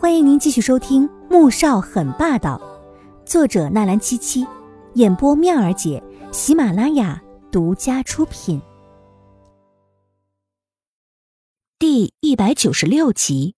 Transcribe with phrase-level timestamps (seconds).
[0.00, 2.56] 欢迎您继续收听《穆少很霸道》，
[3.28, 4.46] 作者纳兰七七，
[4.94, 6.00] 演播妙儿姐，
[6.30, 8.62] 喜马拉雅独家出品。
[11.80, 13.56] 第一百九十六集。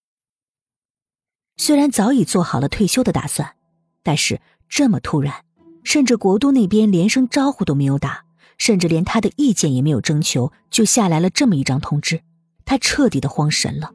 [1.58, 3.56] 虽然早已做好了退休的打算，
[4.02, 5.44] 但是这么突然，
[5.84, 8.24] 甚至国都那边连声招呼都没有打，
[8.56, 12.22] 甚至连他的意见也没有征求，就下来了这么一张通知，
[12.64, 13.92] 他彻底的慌神了，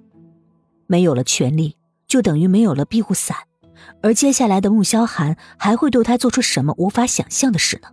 [0.85, 1.75] 没有了权利。
[2.07, 3.37] 就等于没有了庇护伞，
[4.01, 7.89] 而接下来的穆萧寒还会对他做出什么无法想象的事呢？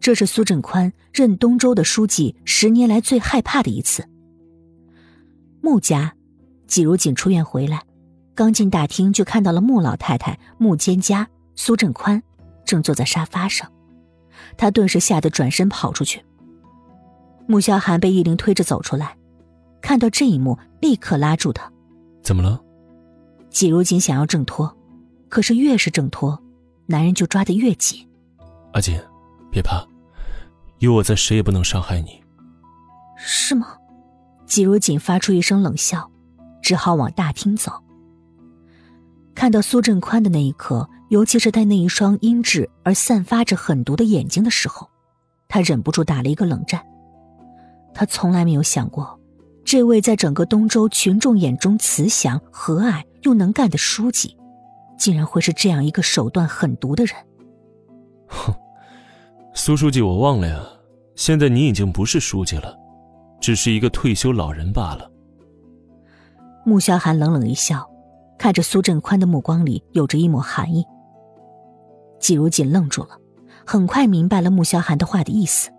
[0.00, 4.08] 这是苏振宽任东周的书记十年来最害怕的一次。
[5.60, 6.14] 穆家，
[6.66, 7.84] 季如锦出院回来，
[8.34, 11.24] 刚进大厅就看到了穆老太太、穆蒹葭、
[11.54, 12.20] 苏振宽
[12.64, 13.70] 正坐在沙发上，
[14.56, 16.24] 他顿时吓得转身跑出去。
[17.46, 19.16] 穆萧寒被易灵推着走出来，
[19.80, 21.70] 看到这一幕，立刻拉住他
[22.24, 22.60] ：“怎么了？”
[23.52, 24.74] 季如锦想要挣脱，
[25.28, 26.42] 可是越是挣脱，
[26.86, 28.08] 男人就抓得越紧。
[28.72, 28.98] 阿锦，
[29.50, 29.86] 别怕，
[30.78, 32.22] 有我在，谁也不能伤害你。
[33.16, 33.76] 是吗？
[34.46, 36.10] 季如锦发出一声冷笑，
[36.62, 37.72] 只好往大厅走。
[39.34, 44.88] 看到苏振宽的那一刻，尤其是他那一双阴鸷而散发着狠毒的眼睛的时候，
[45.46, 46.82] 他忍不住打了一个冷战。
[47.94, 49.18] 他从来没有想过，
[49.72, 53.02] 这位在整个东周群众眼中慈祥和蔼。
[53.22, 54.36] 又能干的书记，
[54.98, 57.16] 竟然会是这样一个手段狠毒的人。
[58.26, 58.54] 哼，
[59.54, 60.62] 苏书记，我忘了呀，
[61.16, 62.76] 现在你已经不是书记了，
[63.40, 65.10] 只是一个退休老人罢了。
[66.66, 67.88] 穆萧寒冷冷一笑，
[68.38, 70.84] 看着苏振宽的目光里有着一抹寒意。
[72.20, 73.16] 季如锦愣住了，
[73.64, 75.70] 很快明白了穆萧寒的话的意思。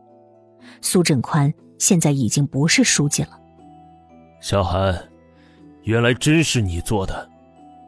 [0.81, 3.42] 苏振宽现在已经不是书记了。
[4.43, 5.01] 萧寒，
[5.83, 7.29] 原来真是你做的。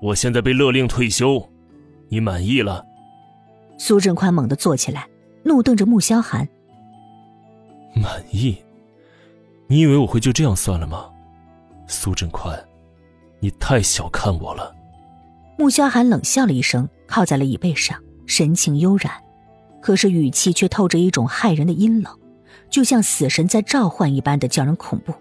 [0.02, 1.46] 我现在被勒令退休，
[2.08, 2.86] 你满意了？
[3.78, 5.06] 苏振宽猛地坐起来，
[5.44, 6.48] 怒瞪着穆萧寒。
[7.94, 8.58] 满意？
[9.68, 11.10] 你以为我会就这样算了吗？
[11.88, 12.58] 苏振宽，
[13.42, 14.74] 你太小看我了。
[15.58, 19.12] 穆萧寒冷笑了一声，靠在了椅背上，神情悠然，
[19.82, 22.18] 可是语气却透着一种骇人的阴冷，
[22.70, 25.14] 就像死神在召唤一般的叫人恐怖。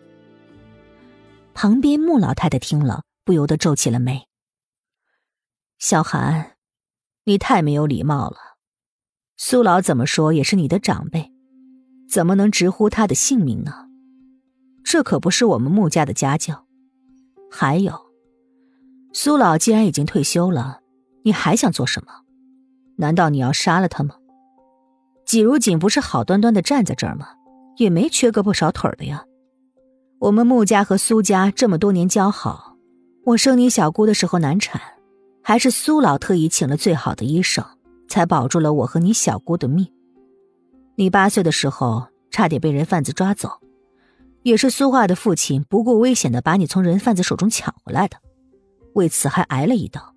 [1.64, 4.28] 旁边穆老太太听了，不由得皱起了眉。
[5.78, 6.58] 小寒，
[7.25, 8.36] 你太没有礼貌了。
[9.38, 11.32] 苏老怎么说也是你的长辈，
[12.06, 13.86] 怎么能直呼他的姓名呢？
[14.84, 16.66] 这可不是我们穆家的家教。
[17.50, 17.98] 还有，
[19.14, 20.81] 苏老既然已经退休了，
[21.25, 22.12] 你还想做什么？
[22.98, 24.16] 难道你要杀了他吗？
[25.25, 27.28] 季如锦不是好端端的站在这儿吗？
[27.78, 29.25] 也没缺胳膊少腿的呀。
[30.20, 32.76] 我们穆家和苏家这么多年交好，
[33.25, 34.80] 我生你小姑的时候难产。
[35.47, 37.62] 还是苏老特意请了最好的医生，
[38.08, 39.86] 才保住了我和你小姑的命。
[40.94, 43.60] 你八岁的时候差点被人贩子抓走，
[44.42, 48.16] 也是苏化的父亲不顾危险的把你从人贩子手中抢回来的，
[48.94, 50.14] 为此还挨了一刀。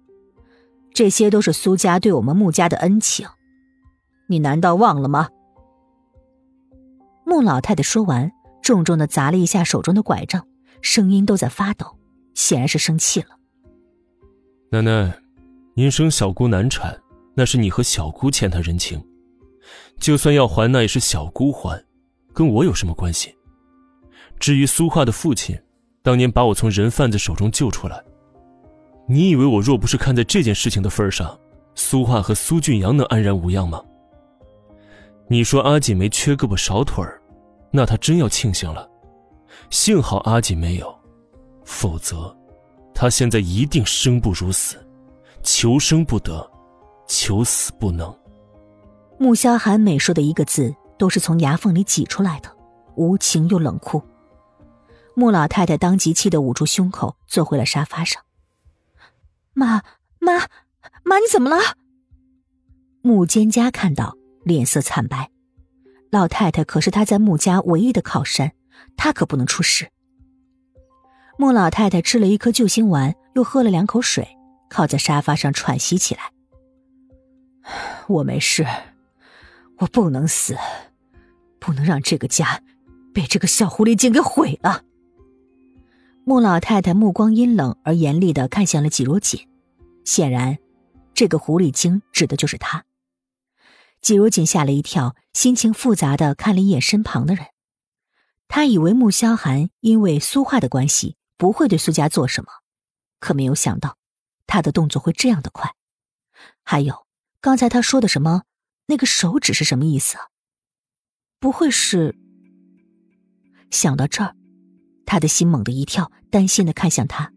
[0.94, 3.28] 这些都是苏家对我们穆家的恩情，
[4.30, 5.28] 你难道忘了吗？
[7.26, 8.32] 穆老太太说完，
[8.68, 10.46] 重重的砸了一下手中的拐杖，
[10.82, 11.98] 声音都在发抖，
[12.34, 13.28] 显然是生气了。
[14.70, 15.18] 奶奶，
[15.74, 17.00] 您生小姑难产，
[17.34, 19.02] 那是你和小姑欠她人情，
[20.02, 21.82] 就算要还，那也是小姑还，
[22.34, 23.34] 跟我有什么关系？
[24.38, 25.58] 至于苏化的父亲，
[26.04, 28.04] 当年把我从人贩子手中救出来，
[29.08, 31.40] 你以为我若不是看在这件事情的份上，
[31.74, 33.82] 苏化和苏俊阳能安然无恙吗？
[35.30, 37.22] 你说阿锦没缺胳膊少腿儿，
[37.72, 38.90] 那他真要庆幸了，
[39.70, 40.98] 幸好阿锦没有，
[41.66, 42.36] 否则。
[42.94, 44.76] 他现在一定生不如死，
[45.44, 46.50] 求生不得，
[47.08, 48.12] 求死不能。
[49.20, 52.52] 穆萧寒每说的一个字，都是从牙缝里挤出来的，
[52.96, 54.02] 无情又冷酷。
[55.14, 58.24] 穆老太太当即气得捂住胸口，坐回了沙发上。
[59.54, 59.84] 妈
[60.20, 60.34] 妈
[61.04, 61.58] 妈，你怎么了？
[63.02, 65.30] 穆蒹葭看到，脸色惨白。
[66.10, 68.54] 老太太可是他在穆家唯一的靠山，
[68.96, 69.90] 她可不能出事。
[71.38, 74.28] 穆老太太吃了一颗救心丸，又喝了两口水，
[74.70, 76.32] 靠在沙发上喘息起来。
[78.08, 78.66] 我没事，
[79.80, 80.56] 我不能死，
[81.60, 82.62] 不能让这个家
[83.14, 84.84] 被这个小狐狸精给毁了。
[86.24, 89.48] 穆老太太目光阴冷而严厉的看向了季如锦，
[90.06, 90.58] 显然，
[91.14, 92.84] 这个狐狸精指的就是他。
[94.02, 97.48] 季如锦吓了一跳，心情复杂的看了一眼身旁的人，
[98.48, 101.16] 他以为穆萧寒因为苏画的关系。
[101.40, 102.50] 不会对苏家做什么，
[103.20, 104.00] 可没有想到，
[104.48, 105.76] 他的动作会这样的快。
[106.64, 107.06] 还有，
[107.40, 108.42] 刚才他说的什么？
[108.88, 110.24] 那个手指是什么意思啊？
[111.40, 112.18] 不会是……
[113.70, 114.36] 想到这儿，
[115.06, 117.32] 他的心猛地一跳，担心的看向他。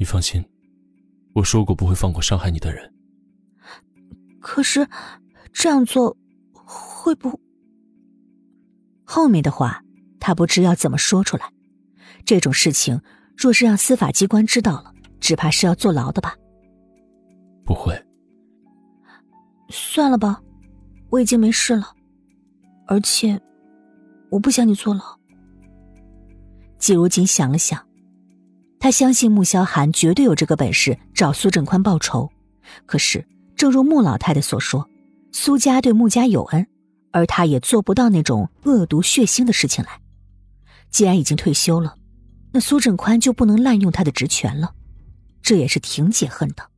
[0.00, 0.44] 你放心，
[1.34, 2.92] 我说过不会放过伤害你的人。
[4.40, 4.88] 可是，
[5.52, 6.16] 这样做
[6.52, 7.40] 会不……
[9.04, 9.82] 后面的话，
[10.18, 11.52] 他不知要怎么说出来。
[12.24, 13.00] 这种事情，
[13.36, 16.34] 若是让司法机关知道了，只怕是要坐牢的吧？
[17.64, 17.94] 不会。
[19.68, 20.42] 算了吧，
[21.10, 21.94] 我已经没事了，
[22.86, 23.40] 而且
[24.30, 25.02] 我不想你坐牢。
[26.78, 27.86] 季如锦想了想，
[28.78, 32.28] 他相信穆萧寒绝对有这个本事找苏振宽报仇。
[32.86, 33.26] 可是，
[33.56, 34.88] 正如穆老太太所说，
[35.32, 36.66] 苏家对穆家有恩，
[37.10, 40.00] 而他也做不到那种恶毒血腥的事情来。
[40.90, 41.96] 既然已经退休了。
[42.54, 44.74] 那苏振宽就不能滥用他的职权了，
[45.40, 46.68] 这也是挺解恨的。